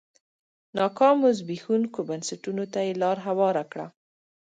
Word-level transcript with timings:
ناکامو 0.77 1.27
زبېښونکو 1.37 1.99
بنسټونو 2.09 2.63
ته 2.73 2.79
یې 2.87 2.93
لار 3.01 3.17
هواره 3.27 3.63
کړه. 3.71 3.87